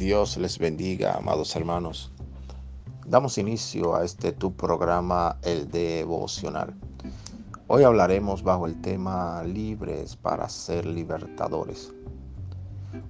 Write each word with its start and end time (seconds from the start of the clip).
Dios 0.00 0.38
les 0.38 0.58
bendiga, 0.58 1.18
amados 1.18 1.54
hermanos. 1.54 2.10
Damos 3.06 3.36
inicio 3.36 3.94
a 3.94 4.02
este 4.02 4.32
tu 4.32 4.50
programa, 4.56 5.36
el 5.42 5.70
devocional. 5.70 6.74
Hoy 7.66 7.82
hablaremos 7.82 8.42
bajo 8.42 8.64
el 8.64 8.80
tema 8.80 9.42
libres 9.42 10.16
para 10.16 10.48
ser 10.48 10.86
libertadores. 10.86 11.92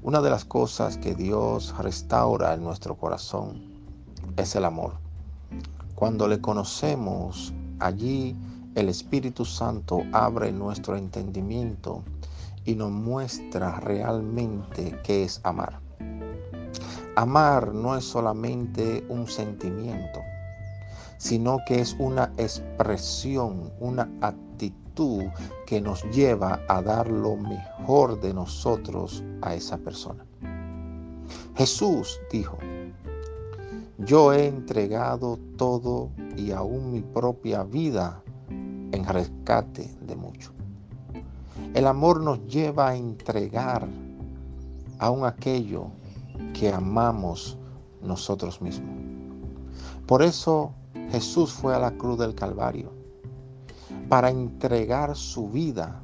Una 0.03 0.21
de 0.21 0.31
las 0.31 0.45
cosas 0.45 0.99
que 0.99 1.15
Dios 1.15 1.73
restaura 1.79 2.55
en 2.55 2.65
nuestro 2.65 2.97
corazón 2.97 3.71
es 4.37 4.57
el 4.57 4.65
amor. 4.65 4.95
Cuando 5.95 6.27
le 6.27 6.41
conocemos, 6.41 7.53
allí 7.79 8.35
el 8.75 8.89
Espíritu 8.89 9.45
Santo 9.45 10.03
abre 10.11 10.51
nuestro 10.51 10.97
entendimiento 10.97 12.03
y 12.65 12.75
nos 12.75 12.91
muestra 12.91 13.79
realmente 13.79 14.99
qué 15.05 15.23
es 15.23 15.41
amar. 15.45 15.89
Amar 17.17 17.75
no 17.75 17.97
es 17.97 18.05
solamente 18.05 19.05
un 19.09 19.27
sentimiento, 19.27 20.21
sino 21.19 21.59
que 21.67 21.81
es 21.81 21.97
una 21.99 22.33
expresión, 22.37 23.73
una 23.81 24.09
actitud 24.21 25.25
que 25.67 25.81
nos 25.81 26.05
lleva 26.11 26.61
a 26.69 26.81
dar 26.83 27.09
lo 27.11 27.37
mejor 27.37 28.21
de 28.21 28.33
nosotros 28.33 29.25
a 29.43 29.55
esa 29.55 29.77
persona. 29.79 30.25
Jesús 31.57 32.21
dijo, 32.31 32.59
yo 33.99 34.33
he 34.33 34.47
entregado 34.47 35.39
todo 35.57 36.11
y 36.37 36.53
aún 36.53 36.93
mi 36.93 37.03
propia 37.03 37.65
vida 37.65 38.23
en 38.49 39.05
rescate 39.05 39.95
de 40.01 40.17
mucho. 40.17 40.53
El 41.75 41.87
amor 41.87 42.23
nos 42.23 42.47
lleva 42.47 42.89
a 42.89 42.97
entregar 42.97 43.87
aún 44.99 45.25
aquello 45.25 45.91
que 46.53 46.73
amamos 46.73 47.57
nosotros 48.03 48.61
mismos. 48.61 48.91
Por 50.07 50.23
eso 50.23 50.73
Jesús 51.11 51.53
fue 51.53 51.75
a 51.75 51.79
la 51.79 51.93
cruz 51.93 52.19
del 52.19 52.35
Calvario, 52.35 52.93
para 54.09 54.31
entregar 54.31 55.17
su 55.17 55.49
vida 55.49 56.01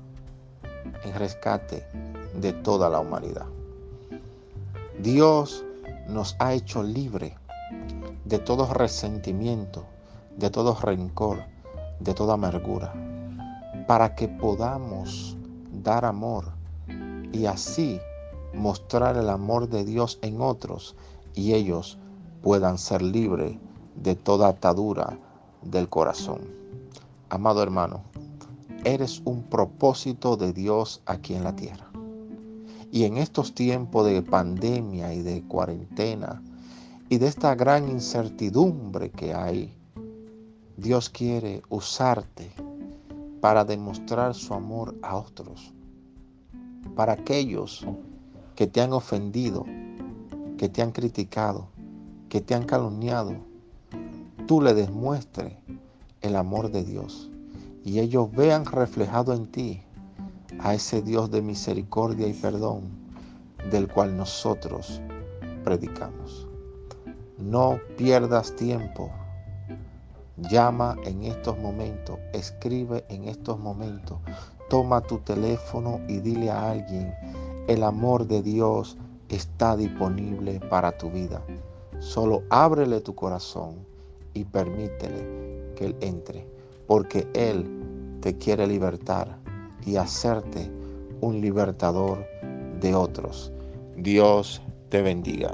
en 1.04 1.14
rescate 1.14 1.86
de 2.40 2.52
toda 2.52 2.88
la 2.88 3.00
humanidad. 3.00 3.46
Dios 5.00 5.64
nos 6.08 6.36
ha 6.38 6.52
hecho 6.52 6.82
libre 6.82 7.36
de 8.24 8.38
todo 8.38 8.72
resentimiento, 8.72 9.84
de 10.36 10.50
todo 10.50 10.76
rencor, 10.80 11.44
de 12.00 12.14
toda 12.14 12.34
amargura, 12.34 12.92
para 13.86 14.14
que 14.14 14.28
podamos 14.28 15.36
dar 15.72 16.04
amor 16.04 16.52
y 17.32 17.46
así 17.46 18.00
mostrar 18.56 19.16
el 19.16 19.28
amor 19.28 19.68
de 19.68 19.84
Dios 19.84 20.18
en 20.22 20.40
otros 20.40 20.96
y 21.34 21.54
ellos 21.54 21.98
puedan 22.42 22.78
ser 22.78 23.02
libres 23.02 23.56
de 23.94 24.14
toda 24.14 24.48
atadura 24.48 25.18
del 25.62 25.88
corazón. 25.88 26.40
Amado 27.28 27.62
hermano, 27.62 28.02
eres 28.84 29.20
un 29.24 29.42
propósito 29.42 30.36
de 30.36 30.52
Dios 30.52 31.02
aquí 31.06 31.34
en 31.34 31.44
la 31.44 31.56
tierra. 31.56 31.90
Y 32.92 33.04
en 33.04 33.16
estos 33.16 33.54
tiempos 33.54 34.06
de 34.06 34.22
pandemia 34.22 35.12
y 35.12 35.22
de 35.22 35.42
cuarentena 35.42 36.42
y 37.08 37.18
de 37.18 37.26
esta 37.26 37.54
gran 37.54 37.88
incertidumbre 37.88 39.10
que 39.10 39.34
hay, 39.34 39.74
Dios 40.76 41.10
quiere 41.10 41.62
usarte 41.68 42.50
para 43.40 43.64
demostrar 43.64 44.34
su 44.34 44.54
amor 44.54 44.94
a 45.02 45.16
otros, 45.16 45.72
para 46.94 47.14
aquellos 47.14 47.84
que 48.56 48.66
te 48.66 48.80
han 48.80 48.92
ofendido, 48.92 49.64
que 50.58 50.68
te 50.68 50.82
han 50.82 50.90
criticado, 50.90 51.68
que 52.28 52.40
te 52.40 52.54
han 52.54 52.64
calumniado, 52.64 53.36
tú 54.46 54.60
le 54.60 54.74
demuestres 54.74 55.54
el 56.22 56.34
amor 56.34 56.72
de 56.72 56.82
Dios 56.82 57.30
y 57.84 58.00
ellos 58.00 58.32
vean 58.32 58.64
reflejado 58.64 59.32
en 59.32 59.46
ti 59.46 59.82
a 60.58 60.74
ese 60.74 61.02
Dios 61.02 61.30
de 61.30 61.42
misericordia 61.42 62.26
y 62.26 62.32
perdón 62.32 62.84
del 63.70 63.86
cual 63.86 64.16
nosotros 64.16 65.00
predicamos. 65.62 66.48
No 67.38 67.78
pierdas 67.96 68.56
tiempo 68.56 69.12
Llama 70.38 70.98
en 71.04 71.24
estos 71.24 71.58
momentos, 71.58 72.18
escribe 72.34 73.06
en 73.08 73.24
estos 73.24 73.58
momentos, 73.58 74.18
toma 74.68 75.00
tu 75.00 75.16
teléfono 75.20 75.98
y 76.08 76.18
dile 76.18 76.50
a 76.50 76.72
alguien, 76.72 77.14
el 77.68 77.82
amor 77.82 78.26
de 78.26 78.42
Dios 78.42 78.96
está 79.28 79.76
disponible 79.76 80.60
para 80.70 80.96
tu 80.96 81.10
vida. 81.10 81.42
Solo 81.98 82.42
ábrele 82.50 83.00
tu 83.00 83.14
corazón 83.14 83.76
y 84.34 84.44
permítele 84.44 85.72
que 85.74 85.86
Él 85.86 85.96
entre, 86.00 86.46
porque 86.86 87.26
Él 87.34 87.66
te 88.20 88.36
quiere 88.36 88.66
libertar 88.66 89.38
y 89.84 89.96
hacerte 89.96 90.70
un 91.20 91.40
libertador 91.40 92.24
de 92.80 92.94
otros. 92.94 93.52
Dios 93.96 94.62
te 94.90 95.02
bendiga. 95.02 95.52